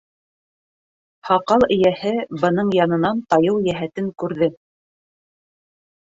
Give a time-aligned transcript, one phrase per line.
[1.27, 2.13] Һаҡал эйәһе
[2.43, 4.49] бының янынан тайыу йәһәтен күрҙе.